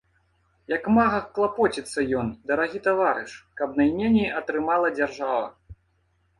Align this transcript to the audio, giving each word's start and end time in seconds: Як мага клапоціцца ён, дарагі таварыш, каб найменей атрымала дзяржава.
Як 0.77 0.87
мага 0.97 1.19
клапоціцца 1.35 1.99
ён, 2.23 2.33
дарагі 2.53 2.83
таварыш, 2.89 3.31
каб 3.63 3.69
найменей 3.83 4.29
атрымала 4.41 4.87
дзяржава. 5.01 5.47